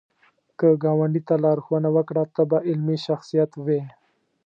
[0.59, 3.81] که ګاونډي ته لارښوونه وکړه، ته به علمي شخصیت وې